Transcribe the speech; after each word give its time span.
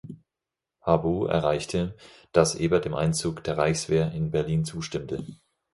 Harbou 0.81 1.25
erreichte, 1.27 1.95
dass 2.31 2.55
Ebert 2.55 2.85
dem 2.85 2.95
„Einzug“ 2.95 3.43
der 3.43 3.59
Reichswehr 3.59 4.11
in 4.13 4.31
Berlin 4.31 4.65
zustimmte. 4.65 5.23